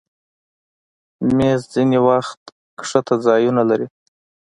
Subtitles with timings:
[1.35, 2.41] مېز ځینې وخت
[2.87, 3.87] ښکته ځایونه لري.